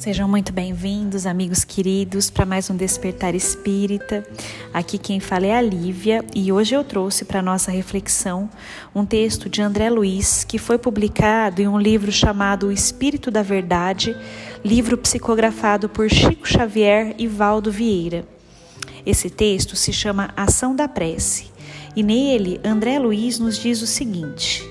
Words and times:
Sejam 0.00 0.26
muito 0.26 0.50
bem-vindos, 0.50 1.26
amigos 1.26 1.62
queridos, 1.62 2.30
para 2.30 2.46
mais 2.46 2.70
um 2.70 2.74
Despertar 2.74 3.34
Espírita. 3.34 4.26
Aqui 4.72 4.96
quem 4.96 5.20
fala 5.20 5.44
é 5.44 5.54
a 5.54 5.60
Lívia 5.60 6.24
e 6.34 6.50
hoje 6.50 6.74
eu 6.74 6.82
trouxe 6.82 7.22
para 7.22 7.42
nossa 7.42 7.70
reflexão 7.70 8.48
um 8.94 9.04
texto 9.04 9.46
de 9.46 9.60
André 9.60 9.90
Luiz 9.90 10.42
que 10.42 10.56
foi 10.56 10.78
publicado 10.78 11.60
em 11.60 11.68
um 11.68 11.78
livro 11.78 12.10
chamado 12.10 12.68
O 12.68 12.72
Espírito 12.72 13.30
da 13.30 13.42
Verdade, 13.42 14.16
livro 14.64 14.96
psicografado 14.96 15.86
por 15.86 16.08
Chico 16.08 16.48
Xavier 16.48 17.14
e 17.18 17.26
Valdo 17.26 17.70
Vieira. 17.70 18.24
Esse 19.04 19.28
texto 19.28 19.76
se 19.76 19.92
chama 19.92 20.32
Ação 20.34 20.74
da 20.74 20.88
Prece 20.88 21.50
e 21.94 22.02
nele 22.02 22.58
André 22.64 22.98
Luiz 22.98 23.38
nos 23.38 23.58
diz 23.58 23.82
o 23.82 23.86
seguinte: 23.86 24.66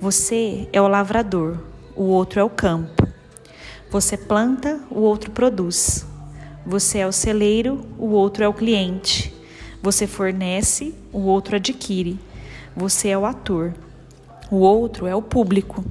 Você 0.00 0.66
é 0.72 0.80
o 0.80 0.88
lavrador, 0.88 1.58
o 1.94 2.04
outro 2.04 2.40
é 2.40 2.42
o 2.42 2.48
campo. 2.48 2.99
Você 3.90 4.16
planta, 4.16 4.78
o 4.88 5.00
outro 5.00 5.32
produz. 5.32 6.06
Você 6.64 6.98
é 6.98 7.06
o 7.08 7.12
celeiro, 7.12 7.84
o 7.98 8.10
outro 8.10 8.44
é 8.44 8.48
o 8.48 8.54
cliente. 8.54 9.34
Você 9.82 10.06
fornece, 10.06 10.94
o 11.12 11.22
outro 11.22 11.56
adquire. 11.56 12.16
Você 12.76 13.08
é 13.08 13.18
o 13.18 13.26
ator, 13.26 13.74
o 14.48 14.58
outro 14.58 15.08
é 15.08 15.14
o 15.14 15.20
público. 15.20 15.84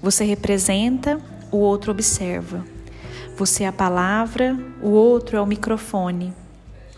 Você 0.00 0.24
representa, 0.24 1.20
o 1.52 1.58
outro 1.58 1.90
observa. 1.90 2.64
Você 3.36 3.64
é 3.64 3.66
a 3.66 3.72
palavra, 3.72 4.58
o 4.82 4.88
outro 4.88 5.36
é 5.36 5.40
o 5.40 5.46
microfone. 5.46 6.32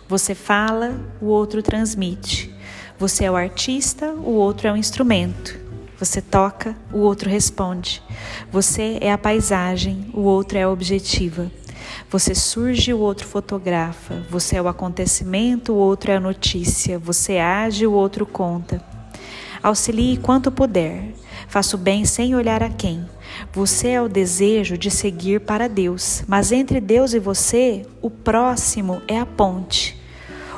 Você 0.09 0.33
fala, 0.33 0.95
o 1.20 1.27
outro 1.27 1.61
transmite. 1.61 2.55
Você 2.97 3.25
é 3.25 3.31
o 3.31 3.35
artista, 3.35 4.13
o 4.13 4.31
outro 4.31 4.69
é 4.69 4.73
o 4.73 4.77
instrumento. 4.77 5.66
Você 5.98 6.20
toca, 6.20 6.77
o 6.92 6.98
outro 6.98 7.30
responde. 7.30 8.02
Você 8.52 8.98
é 9.00 9.11
a 9.11 9.19
paisagem, 9.19 10.11
o 10.12 10.20
outro 10.20 10.58
é 10.58 10.62
a 10.62 10.70
objetiva. 10.70 11.50
Você 12.11 12.34
surge, 12.34 12.92
o 12.92 12.98
outro 12.98 13.27
fotografa. 13.27 14.22
Você 14.30 14.56
é 14.56 14.62
o 14.62 14.69
acontecimento, 14.69 15.72
o 15.72 15.77
outro 15.77 16.11
é 16.11 16.17
a 16.17 16.20
notícia. 16.20 16.98
Você 16.98 17.39
age, 17.39 17.86
o 17.86 17.92
outro 17.92 18.27
conta. 18.27 18.83
Auxilie 19.62 20.19
quanto 20.19 20.52
puder. 20.52 21.14
Faça 21.48 21.77
o 21.77 21.78
bem 21.78 22.05
sem 22.05 22.34
olhar 22.34 22.62
a 22.62 22.69
quem. 22.69 23.05
Você 23.52 23.89
é 23.89 24.02
o 24.02 24.08
desejo 24.08 24.77
de 24.77 24.91
seguir 24.91 25.41
para 25.41 25.69
Deus, 25.69 26.22
mas 26.27 26.52
entre 26.52 26.80
Deus 26.80 27.14
e 27.14 27.19
você, 27.19 27.86
o 28.02 28.11
próximo 28.11 29.00
é 29.08 29.19
a 29.19 29.27
ponte. 29.27 29.97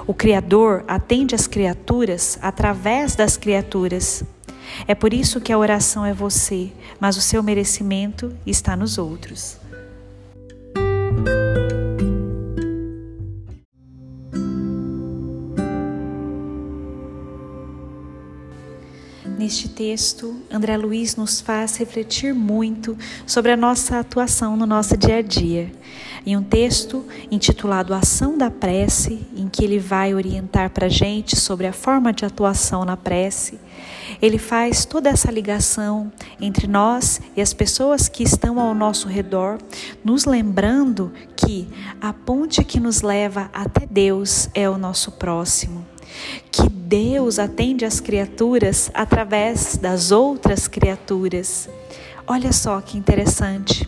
O 0.06 0.14
Criador 0.14 0.84
atende 0.88 1.34
as 1.34 1.46
criaturas 1.46 2.38
através 2.40 3.14
das 3.14 3.36
criaturas. 3.36 4.24
É 4.86 4.94
por 4.94 5.12
isso 5.12 5.40
que 5.40 5.52
a 5.52 5.58
oração 5.58 6.04
é 6.04 6.12
você, 6.12 6.72
mas 7.00 7.16
o 7.16 7.20
seu 7.20 7.42
merecimento 7.42 8.34
está 8.46 8.76
nos 8.76 8.98
outros. 8.98 9.58
Neste 19.38 19.68
texto, 19.68 20.42
André 20.50 20.76
Luiz 20.76 21.14
nos 21.14 21.40
faz 21.40 21.76
refletir 21.76 22.34
muito 22.34 22.98
sobre 23.24 23.52
a 23.52 23.56
nossa 23.56 24.00
atuação 24.00 24.56
no 24.56 24.66
nosso 24.66 24.96
dia 24.96 25.18
a 25.18 25.22
dia. 25.22 25.70
Em 26.26 26.36
um 26.36 26.42
texto 26.42 27.04
intitulado 27.30 27.94
Ação 27.94 28.36
da 28.36 28.50
Prece, 28.50 29.24
em 29.36 29.46
que 29.46 29.62
ele 29.62 29.78
vai 29.78 30.12
orientar 30.12 30.70
para 30.70 30.86
a 30.86 30.88
gente 30.88 31.36
sobre 31.36 31.68
a 31.68 31.72
forma 31.72 32.12
de 32.12 32.24
atuação 32.24 32.84
na 32.84 32.96
prece, 32.96 33.60
ele 34.20 34.38
faz 34.38 34.84
toda 34.84 35.08
essa 35.08 35.30
ligação 35.30 36.10
entre 36.40 36.66
nós 36.66 37.20
e 37.36 37.40
as 37.40 37.54
pessoas 37.54 38.08
que 38.08 38.24
estão 38.24 38.58
ao 38.58 38.74
nosso 38.74 39.06
redor, 39.06 39.58
nos 40.02 40.24
lembrando 40.24 41.12
que 41.36 41.68
a 42.00 42.12
ponte 42.12 42.64
que 42.64 42.80
nos 42.80 43.02
leva 43.02 43.48
até 43.52 43.86
Deus 43.86 44.48
é 44.52 44.68
o 44.68 44.76
nosso 44.76 45.12
próximo 45.12 45.86
que 46.50 46.68
Deus 46.88 47.38
atende 47.38 47.84
as 47.84 48.00
criaturas 48.00 48.90
através 48.94 49.76
das 49.76 50.10
outras 50.10 50.66
criaturas. 50.66 51.68
Olha 52.26 52.50
só 52.50 52.80
que 52.80 52.96
interessante. 52.96 53.86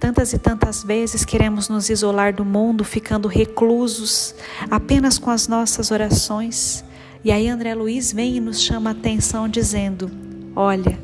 Tantas 0.00 0.32
e 0.32 0.38
tantas 0.38 0.82
vezes 0.82 1.24
queremos 1.24 1.68
nos 1.68 1.88
isolar 1.88 2.34
do 2.34 2.44
mundo, 2.44 2.82
ficando 2.82 3.28
reclusos 3.28 4.34
apenas 4.68 5.20
com 5.20 5.30
as 5.30 5.46
nossas 5.46 5.92
orações. 5.92 6.84
E 7.22 7.30
aí 7.30 7.48
André 7.48 7.76
Luiz 7.76 8.12
vem 8.12 8.38
e 8.38 8.40
nos 8.40 8.60
chama 8.60 8.90
a 8.90 8.92
atenção 8.92 9.48
dizendo: 9.48 10.10
Olha, 10.56 10.98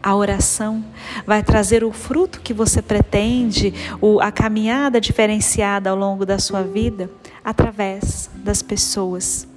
a 0.00 0.14
oração 0.14 0.84
vai 1.26 1.42
trazer 1.42 1.82
o 1.82 1.90
fruto 1.90 2.40
que 2.40 2.54
você 2.54 2.80
pretende, 2.80 3.74
a 4.22 4.30
caminhada 4.30 5.00
diferenciada 5.00 5.90
ao 5.90 5.96
longo 5.96 6.24
da 6.24 6.38
sua 6.38 6.62
vida 6.62 7.10
através 7.44 8.30
das 8.36 8.62
pessoas. 8.62 9.47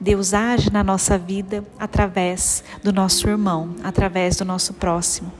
Deus 0.00 0.34
age 0.34 0.70
na 0.70 0.84
nossa 0.84 1.16
vida 1.16 1.64
através 1.78 2.62
do 2.82 2.92
nosso 2.92 3.28
irmão, 3.28 3.74
através 3.82 4.36
do 4.36 4.44
nosso 4.44 4.74
próximo. 4.74 5.32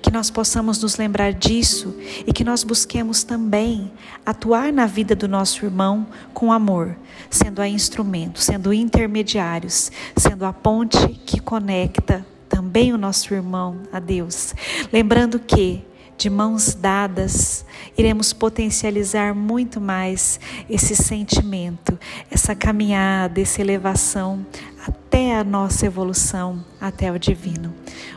Que 0.00 0.10
nós 0.10 0.30
possamos 0.30 0.82
nos 0.82 0.96
lembrar 0.96 1.32
disso 1.32 1.94
e 2.26 2.32
que 2.32 2.42
nós 2.42 2.64
busquemos 2.64 3.22
também 3.22 3.92
atuar 4.26 4.72
na 4.72 4.84
vida 4.84 5.14
do 5.14 5.28
nosso 5.28 5.64
irmão 5.64 6.06
com 6.34 6.52
amor, 6.52 6.96
sendo 7.30 7.62
a 7.62 7.68
instrumento, 7.68 8.40
sendo 8.40 8.72
intermediários, 8.72 9.92
sendo 10.16 10.44
a 10.44 10.52
ponte 10.52 11.06
que 11.24 11.40
conecta 11.40 12.26
também 12.48 12.92
o 12.92 12.98
nosso 12.98 13.32
irmão 13.32 13.78
a 13.92 14.00
Deus. 14.00 14.54
Lembrando 14.92 15.38
que 15.38 15.84
de 16.22 16.30
mãos 16.30 16.72
dadas, 16.72 17.64
iremos 17.98 18.32
potencializar 18.32 19.34
muito 19.34 19.80
mais 19.80 20.38
esse 20.70 20.94
sentimento, 20.94 21.98
essa 22.30 22.54
caminhada, 22.54 23.40
essa 23.40 23.60
elevação 23.60 24.46
até 24.86 25.36
a 25.36 25.42
nossa 25.42 25.84
evolução, 25.84 26.64
até 26.80 27.10
o 27.10 27.18
divino. 27.18 27.74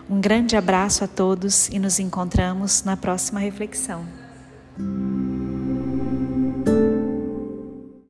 Um 0.07 0.21
grande 0.21 0.55
abraço 0.55 1.03
a 1.03 1.07
todos 1.07 1.67
e 1.69 1.79
nos 1.79 1.99
encontramos 1.99 2.83
na 2.83 2.95
próxima 2.95 3.39
reflexão. 3.39 4.05